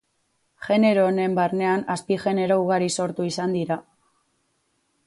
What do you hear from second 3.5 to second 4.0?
dira.